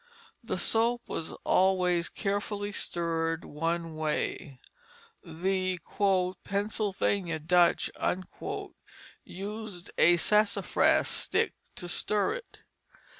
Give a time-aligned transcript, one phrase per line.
[0.43, 4.59] The soap was always carefully stirred one way.
[5.23, 5.77] The
[6.43, 7.91] "Pennsylvania Dutch"
[9.23, 12.61] used a sassafras stick to stir it.